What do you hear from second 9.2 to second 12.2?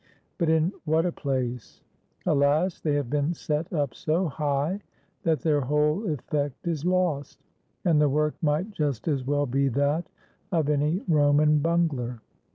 well be that of any Roman bungler.